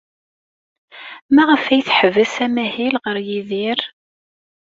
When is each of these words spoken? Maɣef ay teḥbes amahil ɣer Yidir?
Maɣef 1.35 1.63
ay 1.65 1.81
teḥbes 1.87 2.33
amahil 2.45 2.95
ɣer 3.03 3.17
Yidir? 3.27 3.79